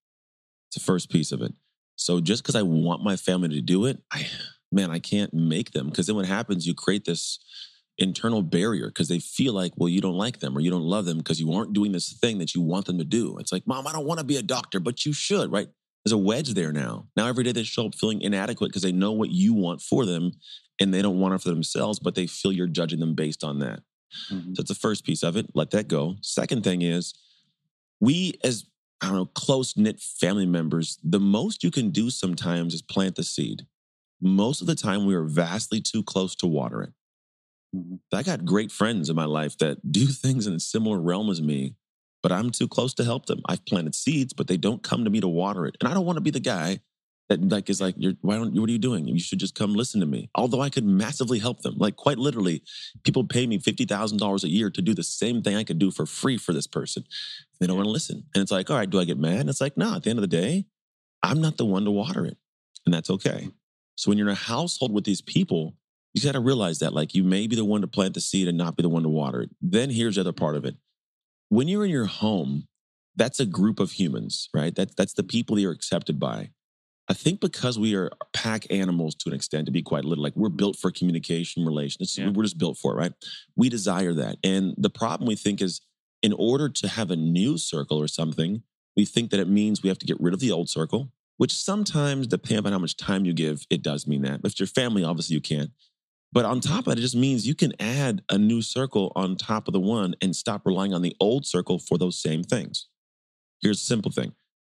[0.68, 1.54] It's the first piece of it.
[1.96, 4.26] So just because I want my family to do it, I
[4.72, 5.88] man, I can't make them.
[5.88, 7.38] Because then what happens, you create this
[7.98, 11.04] internal barrier because they feel like, well, you don't like them or you don't love
[11.04, 13.38] them because you aren't doing this thing that you want them to do.
[13.38, 15.68] It's like, mom, I don't want to be a doctor, but you should, right?
[16.04, 17.06] There's a wedge there now.
[17.16, 20.04] Now every day they show up feeling inadequate because they know what you want for
[20.04, 20.32] them
[20.80, 23.58] and they don't want it for themselves, but they feel you're judging them based on
[23.60, 23.80] that.
[24.54, 25.46] So that's the first piece of it.
[25.54, 26.16] Let that go.
[26.20, 27.14] Second thing is,
[28.00, 28.66] we as
[29.00, 33.16] I don't know, close knit family members, the most you can do sometimes is plant
[33.16, 33.66] the seed.
[34.20, 36.92] Most of the time, we are vastly too close to water it.
[37.76, 37.98] Mhm.
[38.12, 41.42] I got great friends in my life that do things in a similar realm as
[41.42, 41.74] me,
[42.24, 43.42] but I'm too close to help them.
[43.50, 45.76] I've planted seeds, but they don't come to me to water it.
[45.78, 46.80] And I don't want to be the guy
[47.28, 49.06] that like is like, you're why don't what are you doing?
[49.06, 50.30] You should just come listen to me.
[50.34, 51.74] Although I could massively help them.
[51.76, 52.62] Like quite literally,
[53.02, 55.78] people pay me fifty thousand dollars a year to do the same thing I could
[55.78, 57.04] do for free for this person.
[57.60, 58.24] They don't want to listen.
[58.34, 59.40] And it's like, all right, do I get mad?
[59.40, 60.64] And it's like, no, at the end of the day,
[61.22, 62.38] I'm not the one to water it.
[62.86, 63.48] And that's okay.
[63.48, 63.52] Mm.
[63.96, 65.76] So when you're in a household with these people,
[66.14, 68.48] you got to realize that like you may be the one to plant the seed
[68.48, 69.50] and not be the one to water it.
[69.60, 70.76] Then here's the other part of it.
[71.48, 72.66] When you're in your home,
[73.16, 74.74] that's a group of humans, right?
[74.74, 76.50] That's that's the people you're accepted by.
[77.08, 80.36] I think because we are pack animals to an extent, to be quite little, like
[80.36, 82.16] we're built for communication, relations.
[82.16, 82.30] Yeah.
[82.30, 83.12] We're just built for it, right?
[83.56, 84.38] We desire that.
[84.42, 85.82] And the problem we think is
[86.22, 88.62] in order to have a new circle or something,
[88.96, 91.52] we think that it means we have to get rid of the old circle, which
[91.52, 94.40] sometimes, depending on how much time you give, it does mean that.
[94.40, 95.70] But if it's your family, obviously you can't.
[96.34, 99.36] But on top of it, it just means you can add a new circle on
[99.36, 102.88] top of the one and stop relying on the old circle for those same things.
[103.62, 104.32] Here's a simple thing.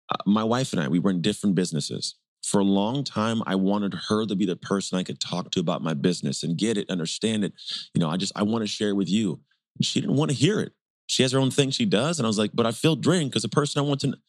[0.10, 2.16] Uh, my wife and I, we were in different businesses.
[2.44, 5.60] For a long time, I wanted her to be the person I could talk to
[5.60, 7.54] about my business and get it, understand it.
[7.94, 9.40] You know, I just, I want to share it with you.
[9.78, 10.74] And she didn't want to hear it.
[11.06, 12.18] She has her own thing she does.
[12.18, 14.22] And I was like, but I feel drained because the person I want to, kn-"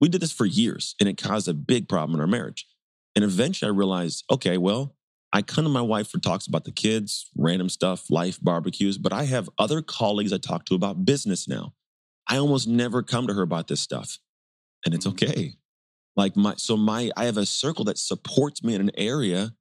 [0.00, 2.66] we did this for years and it caused a big problem in our marriage.
[3.14, 4.96] And eventually I realized, okay, well,
[5.32, 9.12] I come to my wife for talks about the kids, random stuff, life, barbecues, but
[9.12, 11.74] I have other colleagues I talk to about business now.
[12.28, 14.18] I almost never come to her about this stuff.
[14.84, 15.12] And it's mm.
[15.12, 15.54] okay.
[16.16, 19.52] Like my so my I have a circle that supports me in an area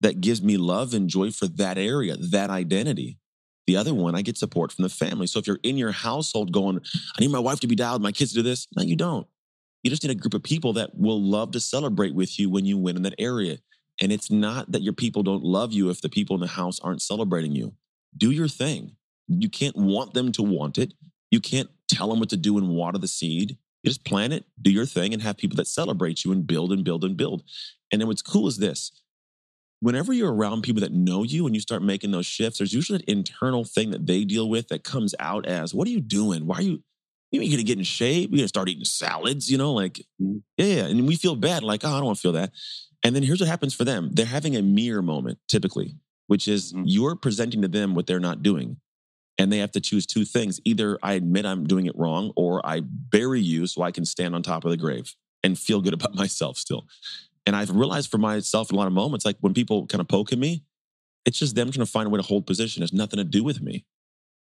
[0.00, 3.18] that gives me love and joy for that area, that identity.
[3.66, 5.26] The other one, I get support from the family.
[5.26, 6.80] So if you're in your household going,
[7.16, 8.68] I need my wife to be dialed, my kids to do this.
[8.76, 9.26] No, you don't.
[9.82, 12.64] You just need a group of people that will love to celebrate with you when
[12.64, 13.58] you win in that area.
[14.00, 16.78] And it's not that your people don't love you if the people in the house
[16.80, 17.74] aren't celebrating you.
[18.16, 18.96] Do your thing.
[19.28, 20.92] You can't want them to want it.
[21.30, 23.56] You can't tell them what to do and water the seed.
[23.82, 26.72] You just plant it, do your thing, and have people that celebrate you and build
[26.72, 27.42] and build and build.
[27.90, 28.92] And then what's cool is this
[29.80, 32.98] whenever you're around people that know you and you start making those shifts, there's usually
[33.00, 36.46] an internal thing that they deal with that comes out as, What are you doing?
[36.46, 36.82] Why are you?
[37.32, 38.30] You mean you're gonna get in shape?
[38.30, 40.42] You're gonna start eating salads, you know, like, Mhm.
[40.56, 40.86] yeah, yeah.
[40.86, 42.52] And we feel bad, like, oh, I don't want to feel that.
[43.06, 45.94] And then here's what happens for them they're having a mirror moment, typically,
[46.26, 46.84] which is Mhm.
[46.86, 48.78] you're presenting to them what they're not doing.
[49.38, 50.60] And they have to choose two things.
[50.64, 54.34] Either I admit I'm doing it wrong, or I bury you so I can stand
[54.34, 55.14] on top of the grave.
[55.44, 56.88] and feel good about myself still.
[57.46, 60.08] And I've realized for myself in a lot of moments, like when people kind of
[60.08, 60.64] poke at me,
[61.24, 62.82] it's just them trying to find a way to hold position.
[62.82, 63.84] It's nothing to do with me.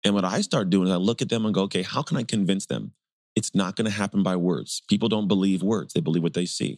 [0.06, 2.16] And what I start doing is I look at them and go, okay, how can
[2.16, 2.94] I convince them?
[3.36, 4.82] It's not going to happen by words.
[4.88, 6.78] People don't believe words, they believe what they see.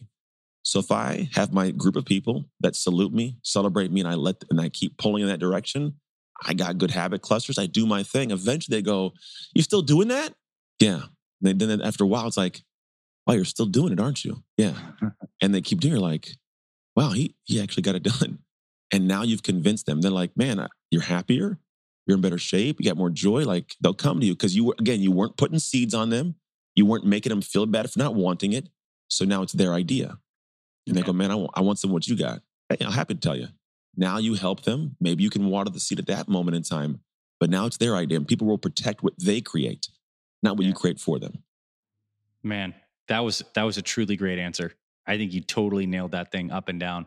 [0.66, 4.14] So if I have my group of people that salute me, celebrate me, and I
[4.14, 5.94] let and I keep pulling in that direction,
[6.44, 7.56] I got good habit clusters.
[7.56, 8.32] I do my thing.
[8.32, 9.12] Eventually they go,
[9.54, 10.34] You still doing that?
[10.80, 11.02] Yeah.
[11.44, 12.64] And then after a while, it's like,
[13.26, 14.42] Wow, you're still doing it, aren't you?
[14.56, 14.74] Yeah.
[15.40, 16.30] and they keep doing it like,
[16.96, 18.40] wow, he he actually got it done.
[18.92, 20.00] And now you've convinced them.
[20.00, 21.60] They're like, man, you're happier
[22.06, 24.64] you're in better shape, you got more joy, like they'll come to you because you
[24.64, 26.36] were, again, you weren't putting seeds on them.
[26.74, 28.68] You weren't making them feel bad for not wanting it.
[29.08, 30.18] So now it's their idea.
[30.86, 32.40] And they go, man, I want, I want some of what you got.
[32.68, 33.48] Hey, I'm happy to tell you.
[33.96, 34.96] Now you help them.
[35.00, 37.00] Maybe you can water the seed at that moment in time,
[37.40, 39.88] but now it's their idea and people will protect what they create,
[40.42, 40.68] not what yeah.
[40.68, 41.42] you create for them.
[42.42, 42.74] Man,
[43.08, 44.72] that was, that was a truly great answer.
[45.06, 47.06] I think you totally nailed that thing up and down.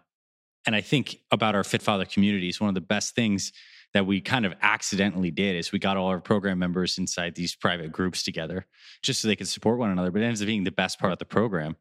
[0.66, 3.54] And I think about our Fit Father communities, one of the best things
[3.94, 7.56] that we kind of accidentally did is we got all our program members inside these
[7.56, 8.66] private groups together
[9.02, 10.12] just so they could support one another.
[10.12, 11.76] But it ends up being the best part of the program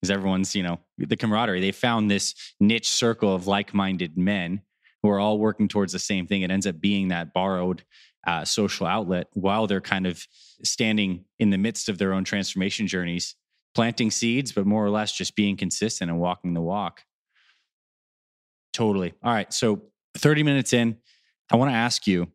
[0.00, 1.60] because everyone's, you know, the camaraderie.
[1.60, 4.62] They found this niche circle of like minded men
[5.02, 6.42] who are all working towards the same thing.
[6.42, 7.84] It ends up being that borrowed
[8.26, 10.26] uh, social outlet while they're kind of
[10.62, 13.34] standing in the midst of their own transformation journeys,
[13.74, 17.02] planting seeds, but more or less just being consistent and walking the walk.
[18.72, 19.12] Totally.
[19.22, 19.52] All right.
[19.52, 19.82] So
[20.16, 20.96] 30 minutes in,
[21.52, 22.28] I want to ask you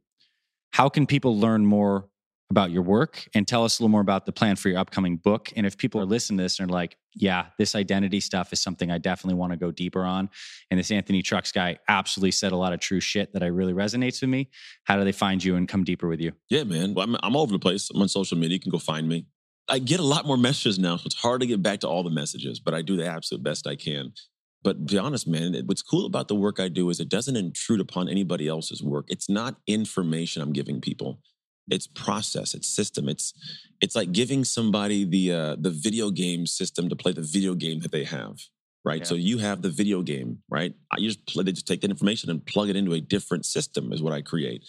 [0.72, 2.08] how can people learn more
[2.50, 5.18] about your work and tell us a little more about the plan for your upcoming
[5.18, 5.50] book?
[5.56, 8.62] And if people are listening to this and are like, yeah, this identity stuff is
[8.62, 10.30] something I definitely want to go deeper on.
[10.72, 13.74] And this Anthony Trucks guy absolutely said a lot of true shit that I really
[13.74, 14.50] resonates with me.
[14.86, 16.32] How do they find you and come deeper with you?
[16.50, 16.94] Yeah, man.
[16.94, 17.90] Well, I'm, I'm all over the place.
[17.94, 18.56] I'm on social media.
[18.56, 19.26] You can go find me.
[19.68, 22.04] I get a lot more messages now, so it's hard to get back to all
[22.04, 24.14] the messages, but I do the absolute best I can.
[24.64, 27.80] But be honest, man, what's cool about the work I do is it doesn't intrude
[27.80, 29.06] upon anybody else's work.
[29.08, 31.22] It's not information I'm giving people.
[31.70, 33.10] It's process, it's system.
[33.10, 33.34] It's
[33.82, 37.80] it's like giving somebody the uh, the video game system to play the video game
[37.80, 38.40] that they have,
[38.84, 39.00] right?
[39.00, 39.06] Yeah.
[39.06, 40.74] So you have the video game, right?
[40.92, 43.94] I just play, they just take that information and plug it into a different system
[43.94, 44.64] is what I create.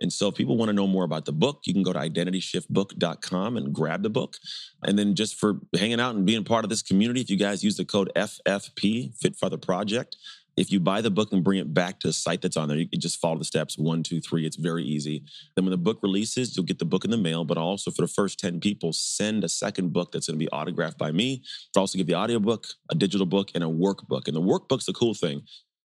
[0.00, 1.98] And so if people want to know more about the book, you can go to
[1.98, 4.36] identityshiftbook.com and grab the book.
[4.82, 7.62] And then just for hanging out and being part of this community, if you guys
[7.62, 10.16] use the code FFP, Fit Father Project,
[10.60, 12.76] if you buy the book and bring it back to the site that's on there,
[12.76, 14.44] you can just follow the steps one, two, three.
[14.44, 15.24] It's very easy.
[15.56, 18.02] Then when the book releases, you'll get the book in the mail, but also for
[18.02, 21.42] the first 10 people, send a second book that's going to be autographed by me.
[21.74, 24.28] I'll also give the audiobook, a digital book, and a workbook.
[24.28, 25.40] And the workbook's the cool thing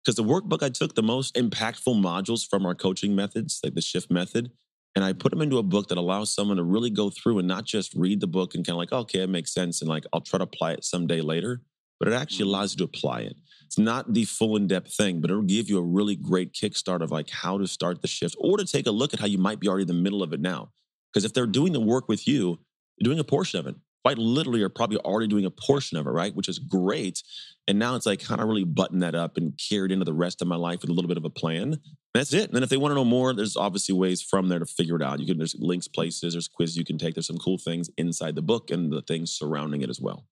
[0.05, 3.81] because the workbook I took the most impactful modules from our coaching methods, like the
[3.81, 4.51] shift method,
[4.95, 7.47] and I put them into a book that allows someone to really go through and
[7.47, 10.05] not just read the book and kind of like, okay, it makes sense, and like
[10.13, 11.63] I'll try to apply it someday later,
[11.99, 12.55] but it actually mm-hmm.
[12.55, 13.35] allows you to apply it.
[13.69, 17.01] It's not the full in depth thing, but it'll give you a really great kickstart
[17.01, 19.37] of like how to start the shift or to take a look at how you
[19.37, 20.71] might be already in the middle of it now.
[21.13, 22.57] Because if they're doing the work with you,
[22.97, 26.07] you're doing a portion of it quite literally are probably already doing a portion of
[26.07, 26.33] it, right?
[26.33, 27.21] Which is great.
[27.67, 30.41] And now it's like kind of really button that up and carried into the rest
[30.41, 31.79] of my life with a little bit of a plan.
[32.13, 32.45] That's it.
[32.45, 34.95] And then if they want to know more, there's obviously ways from there to figure
[34.95, 35.19] it out.
[35.19, 37.13] You can there's links, places, there's quizzes you can take.
[37.13, 40.25] There's some cool things inside the book and the things surrounding it as well.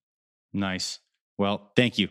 [0.52, 0.98] Nice.
[1.36, 2.08] Well, thank you.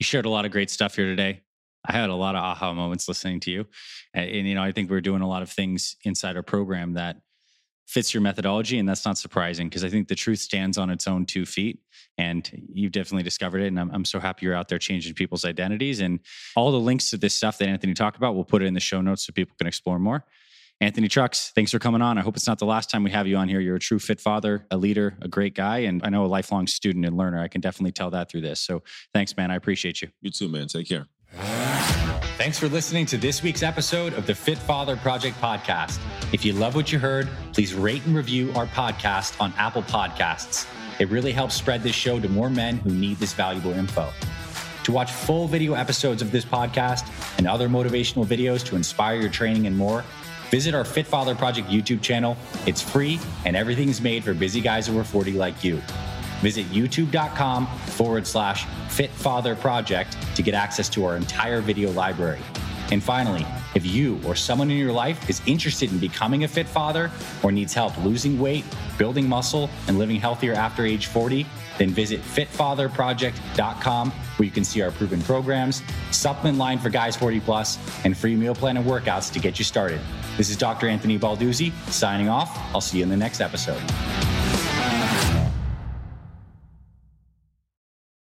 [0.00, 1.42] You shared a lot of great stuff here today.
[1.84, 3.66] I had a lot of aha moments listening to you.
[4.14, 6.94] And, and you know, I think we're doing a lot of things inside our program
[6.94, 7.16] that
[7.86, 8.78] fits your methodology.
[8.78, 11.80] And that's not surprising because I think the truth stands on its own two feet.
[12.16, 13.66] And you've definitely discovered it.
[13.66, 16.00] And I'm, I'm, so happy you're out there changing people's identities.
[16.00, 16.20] And
[16.56, 18.80] all the links to this stuff that Anthony talked about, we'll put it in the
[18.80, 20.24] show notes so people can explore more.
[20.82, 22.16] Anthony Trucks, thanks for coming on.
[22.16, 23.60] I hope it's not the last time we have you on here.
[23.60, 26.66] You're a true fit father, a leader, a great guy, and I know a lifelong
[26.66, 27.38] student and learner.
[27.38, 28.60] I can definitely tell that through this.
[28.60, 29.50] So thanks, man.
[29.50, 30.08] I appreciate you.
[30.22, 30.68] You too, man.
[30.68, 31.06] Take care.
[32.38, 36.00] Thanks for listening to this week's episode of the Fit Father Project podcast.
[36.32, 40.66] If you love what you heard, please rate and review our podcast on Apple Podcasts.
[40.98, 44.10] It really helps spread this show to more men who need this valuable info.
[44.84, 49.28] To watch full video episodes of this podcast and other motivational videos to inspire your
[49.28, 50.02] training and more,
[50.50, 52.36] visit our Fit Father Project YouTube channel.
[52.66, 55.80] It's free and everything's made for busy guys over 40 like you.
[56.40, 62.40] Visit youtube.com forward slash Fit Father Project to get access to our entire video library.
[62.90, 66.66] And finally, if you or someone in your life is interested in becoming a fit
[66.66, 67.10] father
[67.42, 68.64] or needs help losing weight,
[68.98, 71.46] building muscle, and living healthier after age 40,
[71.80, 77.40] then visit fitfatherproject.com where you can see our proven programs, supplement line for guys 40
[77.40, 80.00] plus, and free meal plan and workouts to get you started.
[80.36, 80.88] This is Dr.
[80.88, 82.56] Anthony Balduzzi signing off.
[82.74, 83.80] I'll see you in the next episode.